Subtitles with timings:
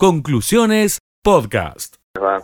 [0.00, 1.96] Conclusiones Podcast.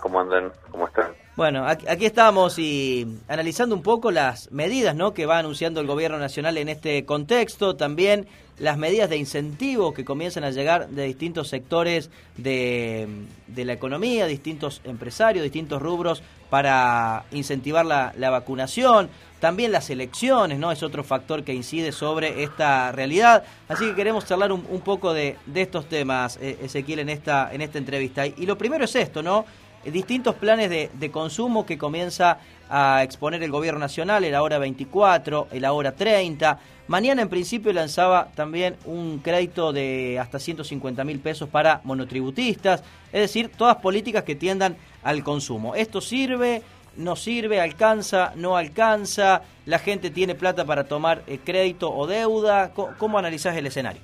[0.02, 0.50] ¿Cómo andan?
[0.72, 1.12] ¿Cómo están?
[1.36, 5.14] Bueno, aquí estamos y analizando un poco las medidas ¿no?
[5.14, 8.26] que va anunciando el gobierno nacional en este contexto, también
[8.58, 13.08] las medidas de incentivo que comienzan a llegar de distintos sectores de,
[13.54, 19.10] la economía, distintos empresarios, distintos rubros para incentivar la, vacunación,
[19.44, 20.72] también las elecciones, ¿no?
[20.72, 23.44] Es otro factor que incide sobre esta realidad.
[23.68, 27.76] Así que queremos charlar un, poco de, estos temas, eh, Ezequiel, en esta, en esta
[27.76, 28.26] entrevista.
[28.26, 29.44] y lo primero es esto, ¿no?
[29.90, 32.38] distintos planes de, consumo que comienza
[32.70, 36.58] a exponer el gobierno nacional, el ahora 24, el ahora 30.
[36.88, 43.20] Mañana en principio lanzaba también un crédito de hasta 150 mil pesos para monotributistas, es
[43.20, 45.74] decir, todas políticas que tiendan al consumo.
[45.74, 46.62] ¿Esto sirve?
[46.96, 47.60] ¿No sirve?
[47.60, 48.32] ¿Alcanza?
[48.36, 49.42] ¿No alcanza?
[49.66, 52.72] ¿La gente tiene plata para tomar eh, crédito o deuda?
[52.72, 54.00] ¿Cómo, cómo analizás el escenario?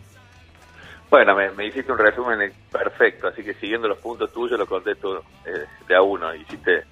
[1.11, 5.67] Bueno, me, hiciste un resumen perfecto, así que siguiendo los puntos tuyos lo contesto eh,
[5.89, 6.33] de a uno.
[6.33, 6.85] Hiciste,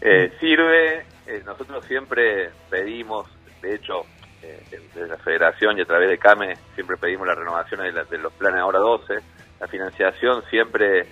[0.00, 3.28] eh, sirve, eh, nosotros siempre pedimos,
[3.60, 4.06] de hecho,
[4.70, 8.60] desde la federación y a través de CAME, siempre pedimos la renovación de, los planes
[8.60, 9.18] ahora 12.
[9.60, 11.06] La financiación siempre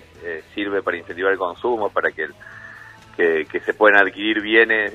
[0.55, 2.27] sirve para incentivar el consumo, para que,
[3.19, 4.95] que, se puedan adquirir bienes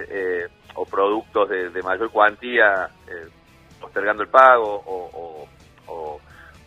[0.75, 2.89] o productos de, mayor cuantía
[3.79, 5.47] postergando el pago o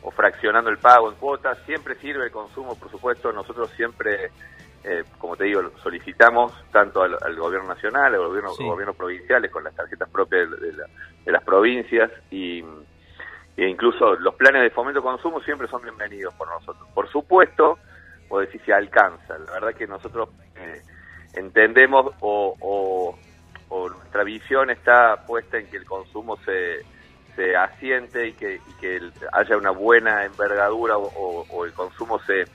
[0.06, 4.30] o fraccionando el pago en cuotas, siempre sirve el consumo, por supuesto, nosotros siempre,
[4.84, 9.74] eh, como te digo, solicitamos tanto al, gobierno nacional, al gobierno, gobiernos provinciales con las
[9.74, 12.64] tarjetas propias de, las provincias y
[13.56, 16.86] e incluso los planes de fomento consumo siempre son bienvenidos por nosotros.
[16.94, 17.80] Por supuesto,
[18.28, 20.82] o decir si alcanza, la verdad que nosotros eh,
[21.36, 23.16] entendemos o,
[23.68, 26.84] o nuestra visión está puesta en que el consumo se
[27.36, 28.60] se asiente y que,
[29.32, 32.46] haya una buena envergadura o, el consumo se,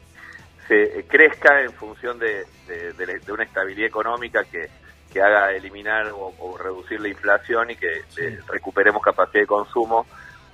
[0.68, 2.46] se crezca en función de,
[3.32, 4.70] una estabilidad económica que,
[5.22, 10.08] haga eliminar o, reducir la inflación y que eh, recuperemos capacidad de consumo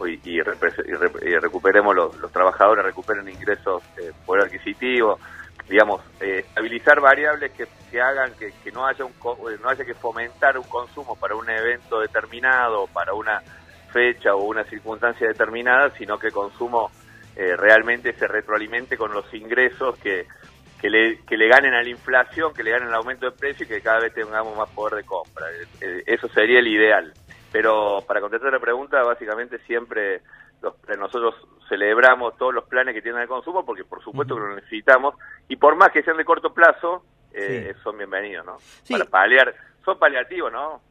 [0.06, 5.20] y, y, recuperemos los, trabajadores, recuperen ingresos, eh, poder adquisitivo,
[5.70, 9.14] digamos, eh, estabilizar variables que, que hagan que, que, no haya un
[9.62, 13.42] no haya que fomentar un consumo para un evento determinado, para una
[13.92, 16.92] fecha o una circunstancia determinada, sino que el consumo
[17.36, 20.26] eh, realmente se retroalimente con los ingresos que,
[20.80, 23.66] que, le, que le ganen a la inflación, que le ganen al aumento de precio
[23.66, 25.46] y que cada vez tengamos más poder de compra.
[25.52, 27.14] Eh, eh, eso sería el ideal.
[27.52, 30.22] Pero para contestar la pregunta, básicamente siempre
[30.98, 31.36] nosotros
[31.68, 35.16] celebramos todos los planes que tienen el consumo porque por supuesto que lo necesitamos
[35.48, 37.04] y por más que sean de corto plazo,
[37.84, 38.58] son bienvenidos, ¿no?
[38.90, 39.54] Para paliar,
[39.86, 40.82] son paliativos, ¿no?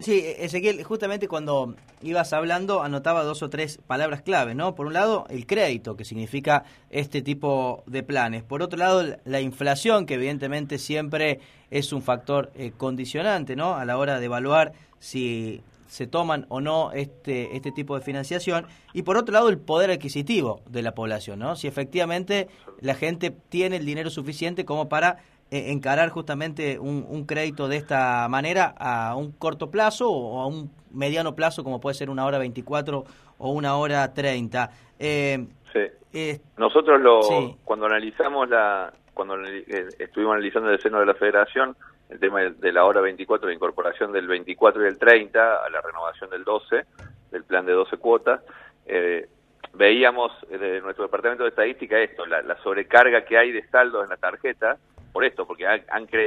[0.00, 4.74] Sí, Ezequiel, justamente cuando ibas hablando anotaba dos o tres palabras clave, ¿no?
[4.74, 8.42] Por un lado, el crédito, que significa este tipo de planes.
[8.42, 11.38] Por otro lado, la inflación, que evidentemente siempre
[11.70, 13.76] es un factor eh, condicionante, ¿no?
[13.76, 15.62] A la hora de evaluar si
[15.94, 18.66] se toman o no este, este tipo de financiación.
[18.92, 21.54] Y por otro lado, el poder adquisitivo de la población, ¿no?
[21.54, 22.48] Si efectivamente
[22.80, 25.18] la gente tiene el dinero suficiente como para
[25.52, 30.68] eh, encarar justamente un, crédito de esta manera a un corto plazo o a un
[30.90, 33.04] mediano plazo, como puede ser una hora 24
[33.38, 34.70] o una hora 30.
[34.98, 36.40] Eh, sí.
[36.56, 37.20] Nosotros lo,
[37.62, 41.76] cuando analizamos la, cuando eh, estuvimos analizando el seno de la Federación,
[42.10, 45.80] el tema de la hora 24, la incorporación del 24 y del 30 a la
[45.80, 46.84] renovación del 12,
[47.30, 48.40] del plan de 12 cuotas,
[48.86, 49.28] eh,
[49.72, 54.16] veíamos desde nuestro departamento de estadística esto, la, sobrecarga que hay de saldos en la
[54.16, 54.76] tarjeta,
[55.12, 55.82] por esto, porque han,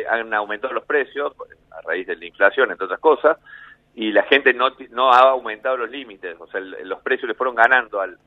[0.10, 1.34] han, aumentado los precios
[1.72, 3.38] a raíz de la inflación, entre otras cosas,
[3.96, 7.56] y la gente no, no ha aumentado los límites, o sea, los precios le fueron
[7.56, 8.18] ganando al,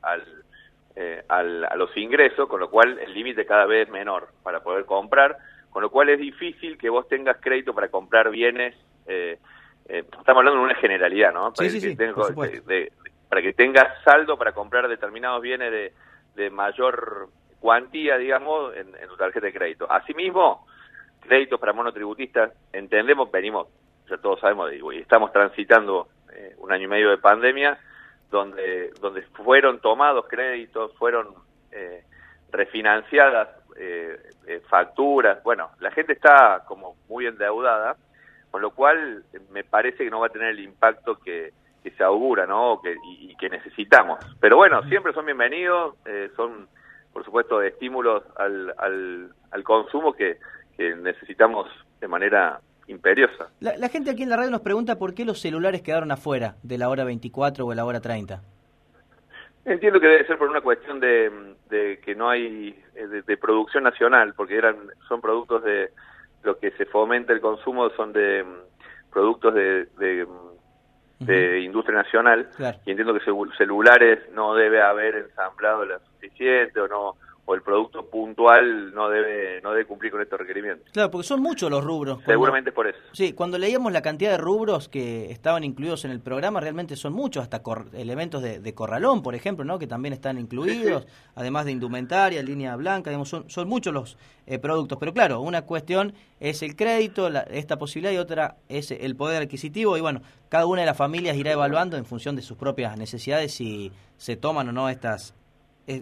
[0.95, 4.61] eh, al, a los ingresos, con lo cual el límite cada vez es menor para
[4.61, 5.37] poder comprar,
[5.71, 8.75] con lo cual es difícil que vos tengas crédito para comprar bienes.
[9.07, 9.39] Eh,
[9.87, 11.51] eh, estamos hablando de una generalidad, ¿no?
[11.53, 12.91] Para, que,
[13.29, 15.93] para que tengas saldo para comprar determinados bienes de,
[16.35, 19.89] de mayor cuantía, digamos, en, tu tarjeta de crédito.
[19.89, 20.67] Asimismo,
[21.21, 23.67] créditos para monotributistas, entendemos, venimos,
[24.09, 27.79] ya todos sabemos, y estamos transitando eh, un año y medio de pandemia,
[28.29, 31.27] donde, donde fueron tomados créditos, fueron
[31.71, 32.03] eh,
[32.51, 37.95] refinanciadas eh, facturas, bueno, la gente está como muy endeudada,
[38.49, 41.53] con lo cual me parece que no va a tener el impacto que,
[41.83, 42.81] que se augura, ¿no?
[42.81, 44.19] Que, y, y, que necesitamos.
[44.39, 45.95] Pero bueno, siempre son bienvenidos,
[46.35, 46.67] son
[47.13, 50.37] por supuesto, estímulos al, al, consumo que,
[50.77, 51.67] necesitamos
[51.99, 53.49] de manera imperiosa.
[53.59, 56.79] La, gente aquí en la radio nos pregunta por qué los celulares quedaron afuera de
[56.79, 58.41] la hora 24 o de la hora 30.
[59.63, 64.33] Entiendo que debe ser por una cuestión de, que no hay eh, de, producción nacional,
[64.35, 64.75] porque eran
[65.07, 65.91] son productos de
[66.43, 69.85] lo que se fomenta el consumo son de mm, productos de,
[71.19, 72.49] de, industria nacional.
[72.85, 73.23] Y entiendo que
[73.57, 79.61] celulares no debe haber ensamblado la suficiente o no o el producto puntual no debe
[79.61, 80.89] no debe cumplir con estos requerimientos.
[80.91, 82.19] Claro, porque son muchos los rubros.
[82.25, 82.99] Seguramente por eso.
[83.13, 87.13] Sí, cuando leíamos la cantidad de rubros que estaban incluidos en el programa, realmente son
[87.13, 87.61] muchos, hasta
[87.93, 89.79] elementos de, corralón, por ejemplo, ¿no?
[89.79, 94.59] que también están incluidos, además de indumentaria, línea blanca, digamos, son, son muchos los eh,
[94.59, 94.97] productos.
[94.97, 99.97] Pero claro, una cuestión es el crédito, esta posibilidad, y otra es el poder adquisitivo,
[99.97, 103.53] y bueno, cada una de las familias irá evaluando en función de sus propias necesidades
[103.53, 105.33] si se toman o no estas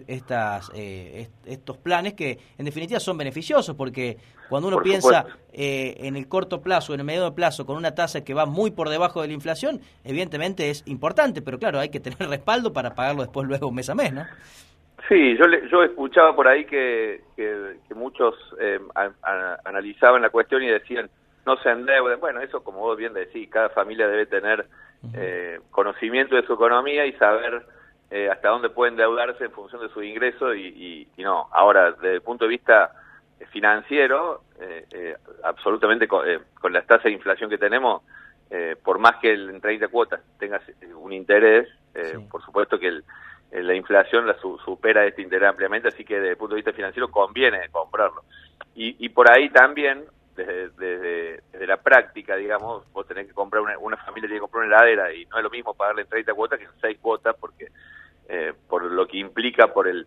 [0.08, 4.16] estas, eh, estos planes que en definitiva son beneficiosos porque
[4.48, 8.24] cuando uno piensa eh, en el corto plazo, en el medio plazo, con una tasa
[8.24, 12.00] que va muy por debajo de la inflación, evidentemente es importante, pero claro, hay que
[12.00, 14.24] tener respaldo para pagarlo después luego mes a mes, ¿no?
[15.08, 18.78] Sí, yo, yo escuchaba por ahí que, que, muchos eh,
[19.64, 21.10] analizaban la cuestión y decían,
[21.44, 22.20] no se endeuden.
[22.20, 24.66] Bueno, eso como vos bien decís, cada familia debe tener
[25.70, 27.62] conocimiento de su economía y saber
[28.12, 31.48] eh, hasta dónde pueden endeudarse en función de su ingreso y, no.
[31.52, 32.90] Ahora, desde el punto de vista
[33.50, 36.24] financiero, eh, eh, absolutamente con,
[36.72, 38.02] la tasa de inflación que tenemos,
[38.82, 40.60] por más que el, en 30 cuotas tenga
[40.96, 41.68] un interés,
[42.28, 43.00] por supuesto que
[43.52, 47.12] la inflación la supera este interés ampliamente, así que desde el punto de vista financiero
[47.12, 48.24] conviene comprarlo.
[48.74, 50.04] Y, por ahí también,
[50.34, 54.66] desde, desde, la práctica, digamos, vos tenés que comprar una, una familia tiene que comprar
[54.66, 57.36] una heladera y no es lo mismo pagarle en 30 cuotas que en 6 cuotas
[57.38, 57.68] porque
[58.30, 60.06] eh, por lo que implica por el,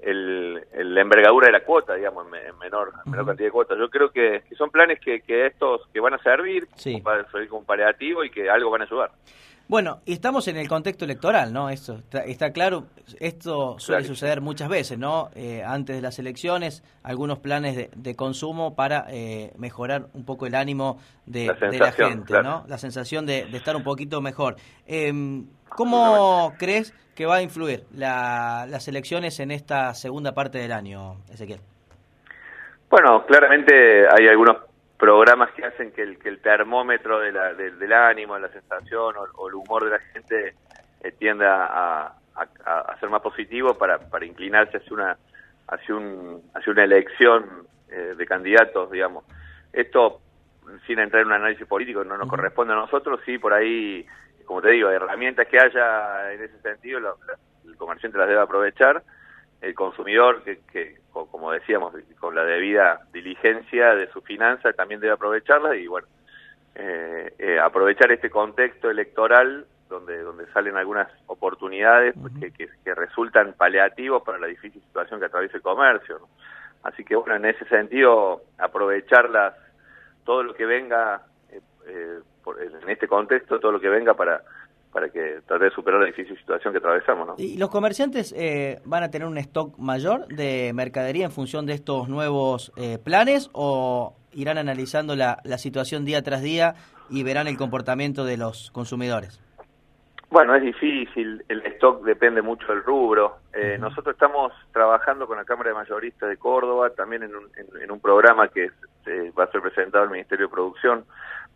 [0.00, 0.54] el,
[0.94, 3.78] la envergadura de la cuota, digamos, en, menor, menor cantidad de cuotas.
[3.78, 6.68] Yo creo que, son planes que, que, estos que van a servir
[7.02, 9.10] para servir como paliativo y que algo van a ayudar.
[9.68, 11.70] Bueno, y estamos en el contexto electoral, ¿no?
[11.70, 12.86] Esto está, claro.
[13.18, 15.30] Esto suele suceder muchas veces, ¿no?
[15.34, 20.46] Eh, antes de las elecciones, algunos planes de, de consumo para eh, mejorar un poco
[20.46, 22.64] el ánimo de la, gente, ¿no?
[22.68, 24.54] La sensación de, de, estar un poquito mejor.
[24.86, 25.12] Eh,
[25.76, 31.60] ¿Cómo crees que va a influir las elecciones en esta segunda parte del año, Ezequiel?
[32.88, 34.56] Bueno, claramente hay algunos
[34.98, 39.48] programas que hacen que el, que el termómetro de la, del ánimo, la sensación o,
[39.48, 40.54] el humor de la gente
[41.02, 42.14] eh, tienda a,
[42.98, 45.16] ser más positivo para, para inclinarse hacia una
[45.68, 49.24] hacia un hacia una elección eh, de candidatos, digamos.
[49.72, 50.20] Esto
[50.86, 54.06] sin entrar en un análisis político no nos corresponde a nosotros, sí por ahí
[54.46, 57.16] como te digo, herramientas que haya en ese sentido,
[57.66, 59.02] el comerciante las debe aprovechar,
[59.60, 65.14] el consumidor, que, que, como decíamos, con la debida diligencia de su finanza, también debe
[65.14, 66.06] aprovecharlas y bueno,
[66.74, 74.22] eh, eh, aprovechar este contexto electoral donde donde salen algunas oportunidades que, que, resultan paliativos
[74.24, 76.20] para la difícil situación que atraviesa el comercio.
[76.82, 79.54] Así que bueno, en ese sentido, aprovecharlas,
[80.24, 81.22] todo lo que venga
[81.86, 82.18] eh,
[82.60, 84.42] en este contexto todo lo que venga para
[84.92, 87.26] para que trate de superar la difícil situación que atravesamos.
[87.26, 87.34] ¿no?
[87.36, 91.74] ¿Y los comerciantes eh, van a tener un stock mayor de mercadería en función de
[91.74, 96.76] estos nuevos eh, planes o irán analizando la, la situación día tras día
[97.10, 99.38] y verán el comportamiento de los consumidores?
[100.30, 103.36] Bueno, es difícil, el stock depende mucho del rubro.
[103.52, 107.48] Eh, nosotros estamos trabajando con la Cámara de Mayoristas de Córdoba, también en un,
[107.80, 108.70] en, un programa que
[109.38, 111.04] va a ser presentado al Ministerio de Producción,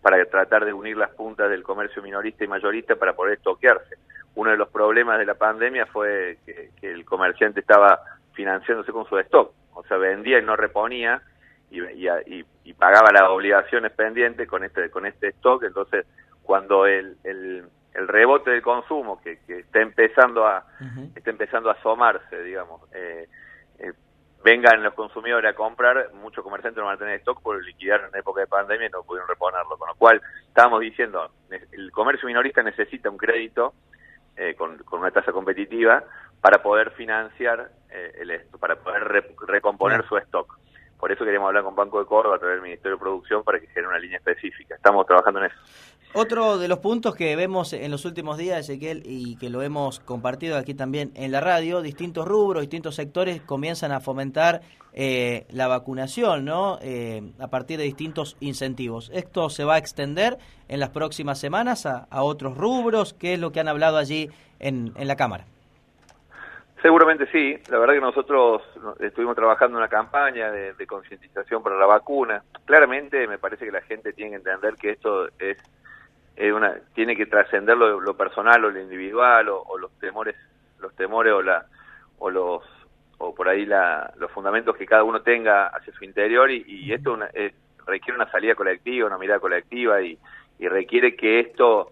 [0.03, 3.97] para tratar de unir las puntas del comercio minorista y mayorista para poder estoquearse.
[4.35, 8.01] Uno de los problemas de la pandemia fue que, el comerciante estaba
[8.33, 11.21] financiándose con su stock, o sea, vendía y no reponía
[11.71, 16.07] y, y, pagaba las obligaciones pendientes con este con este stock, entonces
[16.43, 20.65] cuando el, el, rebote del consumo que, que está empezando a
[21.15, 23.29] está empezando a asomarse, digamos, eh,
[23.81, 23.93] eh,
[24.43, 28.19] vengan los consumidores a comprar, muchos comerciantes no van a tener stock por liquidar en
[28.19, 29.77] época de pandemia y no pudieron reponerlo.
[29.77, 33.75] Con lo cual, estábamos diciendo, el comercio minorista necesita un crédito
[34.37, 36.03] eh, con, una tasa competitiva
[36.41, 40.59] para poder financiar eh, el para poder recomponer su stock.
[40.99, 43.59] Por eso queremos hablar con Banco de Córdoba a través del Ministerio de Producción para
[43.59, 44.75] que genere una línea específica.
[44.75, 45.57] Estamos trabajando en eso.
[46.13, 50.01] Otro de los puntos que vemos en los últimos días, Ezequiel, y que lo hemos
[50.01, 54.61] compartido aquí también en la radio, distintos rubros, distintos sectores comienzan a fomentar
[54.93, 56.79] eh, la vacunación, ¿no?
[56.83, 59.11] Eh, a partir de distintos incentivos.
[59.15, 60.37] ¿Esto se va a extender
[60.67, 63.15] en las próximas semanas a, otros rubros?
[63.15, 65.45] ¿Qué es lo que han hablado allí en la Cámara?
[66.83, 67.59] Seguramente sí.
[67.71, 68.63] La verdad que nosotros
[69.01, 72.43] estuvimos trabajando una campaña de, concientización para la vacuna.
[72.65, 75.59] Claramente me parece que la gente tiene que entender que esto es,
[76.49, 80.37] una tiene que trascender lo, personal o lo individual o, los temores
[80.81, 81.67] los temores o, la,
[82.19, 82.63] o los
[83.19, 87.19] o por ahí la, los fundamentos que cada uno tenga hacia su interior y, esto
[87.87, 90.19] requiere una salida colectiva, una mirada colectiva y,
[90.59, 91.91] requiere que esto,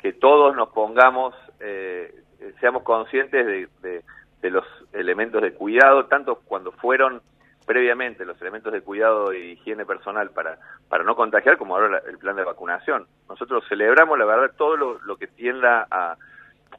[0.00, 2.12] que todos nos pongamos, eh,
[2.60, 4.02] seamos conscientes de,
[4.40, 7.22] de, los elementos de cuidado, tanto cuando fueron
[7.68, 10.58] previamente los elementos de cuidado y higiene personal para,
[10.88, 13.06] para no contagiar, como ahora el plan de vacunación.
[13.28, 16.16] Nosotros celebramos, la verdad, todo lo, lo que tienda a,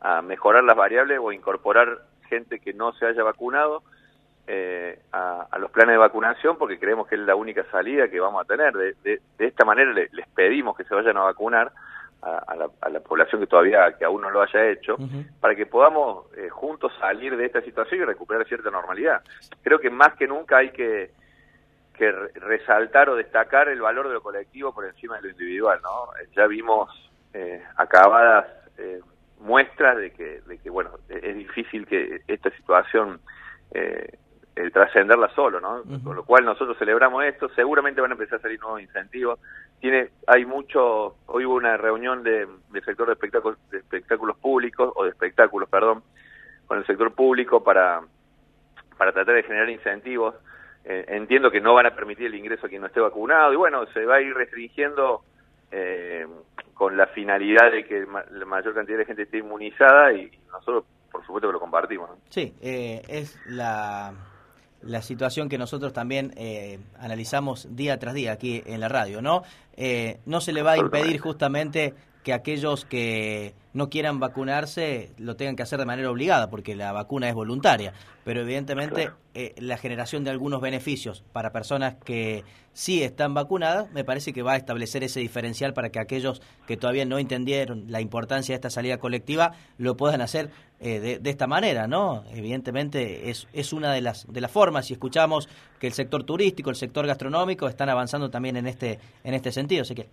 [0.02, 3.84] a mejorar las variables o incorporar gente que no se haya vacunado
[4.48, 8.42] eh, a, los planes de vacunación porque creemos que es la única salida que vamos
[8.42, 8.74] a tener.
[8.74, 11.72] De, de, esta manera les pedimos que se vayan a vacunar
[12.22, 12.56] a,
[12.90, 14.98] la, población que todavía que aún no lo haya hecho
[15.40, 19.22] para que podamos eh, juntos salir de esta situación y recuperar cierta normalidad.
[19.62, 21.12] Creo que más que nunca hay que,
[21.98, 25.80] que resaltar o destacar el valor de lo colectivo por encima de lo individual.
[25.82, 26.10] ¿no?
[26.36, 26.90] Ya vimos
[27.34, 28.46] eh, acabadas
[29.40, 33.20] muestras de que, de que bueno, es difícil que esta situación
[34.60, 35.84] eh, trascenderla solo, ¿no?
[36.04, 39.40] Con lo cual nosotros celebramos esto, seguramente van a empezar a salir nuevos incentivos.
[39.80, 44.92] Tiene, hay mucho, hoy hubo una reunión de, del sector de espectáculos, de espectáculos públicos,
[44.98, 46.04] o de espectáculos, perdón,
[46.68, 48.02] con el sector público para,
[48.98, 50.36] para tratar de generar incentivos.
[50.84, 53.56] Eh, entiendo que no van a permitir el ingreso a quien no esté vacunado, y
[53.56, 55.22] bueno, se va a ir restringiendo
[55.72, 56.28] eh,
[56.74, 61.26] con la finalidad de que la mayor cantidad de gente esté inmunizada y nosotros por
[61.26, 62.10] supuesto que lo compartimos.
[62.30, 64.14] Sí, eh, es la,
[64.82, 69.44] la situación que nosotros también eh, analizamos día tras día aquí en la radio, ¿no?
[69.76, 75.36] Eh, no se le va a impedir justamente que aquellos que no quieran vacunarse lo
[75.36, 77.94] tengan que hacer de manera obligada, porque la vacuna es voluntaria.
[78.26, 84.04] Pero evidentemente eh, la generación de algunos beneficios para personas que sí están vacunadas, me
[84.04, 88.02] parece que va a establecer ese diferencial para que aquellos que todavía no entendieron la
[88.02, 90.50] importancia de esta salida colectiva lo puedan hacer
[90.80, 92.24] eh, de, de, esta manera, ¿no?
[92.32, 95.50] Evidentemente es, es una de las, de las formas, y escuchamos
[95.80, 99.82] que el sector turístico, el sector gastronómico están avanzando también en este, en este sentido,
[99.82, 100.10] así que...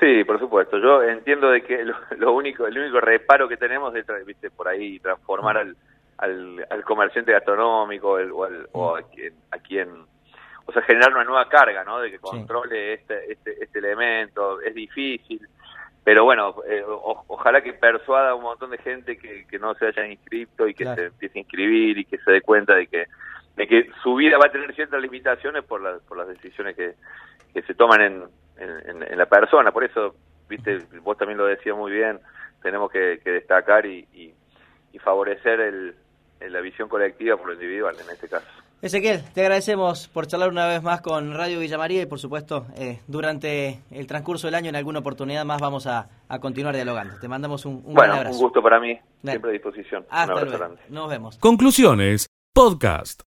[0.00, 0.78] Sí, por supuesto.
[0.78, 1.84] Yo entiendo de que
[2.16, 5.76] lo, único, el único reparo que tenemos es, viste, por ahí transformar al,
[6.18, 8.16] al, al comerciante gastronómico
[8.72, 9.02] o, a,
[9.58, 9.90] quien,
[10.66, 12.00] o sea, generar una nueva carga, ¿no?
[12.00, 14.60] De que controle este, este, este elemento.
[14.60, 15.40] Es difícil,
[16.04, 19.88] pero bueno, eh, ojalá que persuada a un montón de gente que, que no se
[19.88, 23.06] haya inscrito y que se empiece a inscribir y que se dé cuenta de que
[23.56, 26.94] de que su vida va a tener ciertas limitaciones por las por las decisiones que,
[27.52, 28.22] que se toman en
[28.58, 29.72] en, la persona.
[29.72, 30.14] Por eso,
[30.48, 32.20] viste, vos también lo decías muy bien,
[32.62, 34.34] tenemos que, destacar y,
[35.04, 35.94] favorecer el,
[36.40, 38.46] la visión colectiva por lo individual en este caso.
[38.82, 42.66] Ezequiel, te agradecemos por charlar una vez más con Radio Villa María y por supuesto
[42.76, 46.08] eh, durante el transcurso del año en alguna oportunidad más vamos a,
[46.40, 47.14] continuar dialogando.
[47.20, 48.34] Te mandamos un, un bueno, abrazo.
[48.36, 50.04] un gusto para mí, siempre a disposición.
[50.10, 50.74] Hasta luego.
[50.88, 51.38] Nos vemos.
[51.38, 53.28] Conclusiones, podcast.